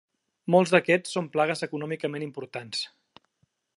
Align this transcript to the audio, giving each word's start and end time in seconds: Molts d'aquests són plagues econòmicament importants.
Molts 0.53 0.71
d'aquests 0.75 1.13
són 1.17 1.29
plagues 1.35 1.61
econòmicament 1.67 2.25
importants. 2.29 2.85